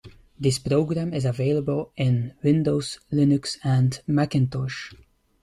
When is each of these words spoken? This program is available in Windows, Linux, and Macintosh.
This 0.39 0.57
program 0.57 1.13
is 1.13 1.25
available 1.25 1.93
in 1.95 2.33
Windows, 2.43 2.97
Linux, 3.13 3.59
and 3.63 4.01
Macintosh. 4.07 4.95